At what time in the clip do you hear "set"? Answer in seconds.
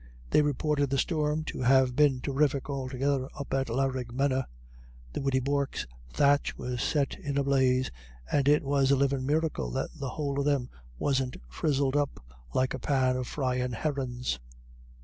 6.81-7.19